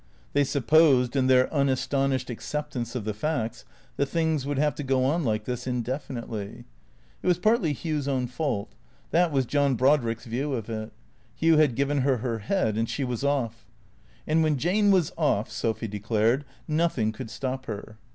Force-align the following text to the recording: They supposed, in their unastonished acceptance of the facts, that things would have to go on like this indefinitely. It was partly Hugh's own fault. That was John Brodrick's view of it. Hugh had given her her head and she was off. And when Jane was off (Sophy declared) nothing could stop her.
They 0.33 0.43
supposed, 0.43 1.15
in 1.15 1.27
their 1.27 1.47
unastonished 1.53 2.31
acceptance 2.31 2.95
of 2.95 3.05
the 3.05 3.13
facts, 3.13 3.65
that 3.97 4.07
things 4.07 4.47
would 4.47 4.57
have 4.57 4.73
to 4.77 4.83
go 4.83 5.05
on 5.05 5.23
like 5.23 5.43
this 5.43 5.67
indefinitely. 5.67 6.63
It 7.21 7.27
was 7.27 7.37
partly 7.37 7.71
Hugh's 7.73 8.07
own 8.07 8.25
fault. 8.25 8.73
That 9.11 9.31
was 9.31 9.45
John 9.45 9.75
Brodrick's 9.75 10.25
view 10.25 10.53
of 10.53 10.71
it. 10.71 10.91
Hugh 11.35 11.57
had 11.57 11.75
given 11.75 11.99
her 11.99 12.17
her 12.17 12.39
head 12.39 12.79
and 12.79 12.89
she 12.89 13.03
was 13.03 13.23
off. 13.23 13.67
And 14.25 14.41
when 14.41 14.57
Jane 14.57 14.89
was 14.89 15.11
off 15.19 15.51
(Sophy 15.51 15.87
declared) 15.87 16.45
nothing 16.67 17.11
could 17.11 17.29
stop 17.29 17.67
her. 17.67 17.99